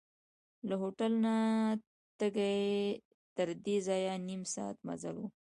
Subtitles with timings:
[0.67, 1.35] له هوټل نه
[3.37, 5.23] تردې ځایه نیم ساعت مزل و.